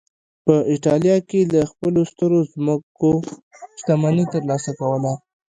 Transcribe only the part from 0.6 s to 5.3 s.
اېټالیا کې له خپلو سترو ځمکو شتمني ترلاسه کوله